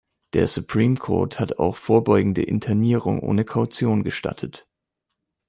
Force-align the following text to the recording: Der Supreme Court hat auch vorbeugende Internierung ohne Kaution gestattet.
Der 0.33 0.47
Supreme 0.47 0.95
Court 0.95 1.39
hat 1.39 1.59
auch 1.59 1.75
vorbeugende 1.75 2.41
Internierung 2.41 3.19
ohne 3.19 3.45
Kaution 3.45 4.01
gestattet. 4.01 4.67